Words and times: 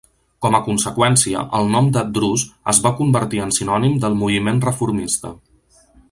Com 0.43 0.55
a 0.59 0.61
conseqüència, 0.67 1.41
el 1.59 1.67
nom 1.75 1.89
de 1.97 2.03
"Druze" 2.15 2.49
es 2.75 2.79
va 2.87 2.93
convertir 3.03 3.43
en 3.47 3.53
sinònim 3.61 3.99
del 4.07 4.17
moviment 4.23 4.63
reformista. 4.69 5.31